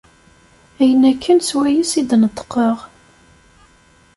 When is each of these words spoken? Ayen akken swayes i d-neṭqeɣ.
Ayen 0.81 1.03
akken 1.11 1.39
swayes 1.47 1.91
i 1.99 2.03
d-neṭqeɣ. 2.09 2.77